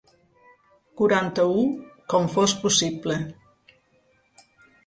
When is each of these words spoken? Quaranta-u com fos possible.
Quaranta-u 1.01 1.59
com 2.13 2.27
fos 2.37 2.57
possible. 2.65 3.19